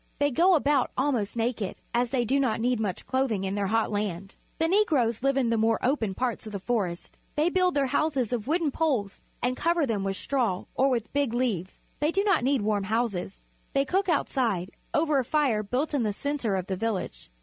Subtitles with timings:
[0.17, 3.91] They go about almost naked, as they do not need much clothing in their hot
[3.91, 4.33] land.
[4.57, 7.19] The Negroes live in the more open parts of the forests.
[7.35, 11.35] They build their houses of wooden poles and cover them with straw or with big
[11.35, 11.85] leaves.
[11.99, 13.43] They do not need warm houses.
[13.73, 17.29] They cook outside, over a fire built in the centre of the village.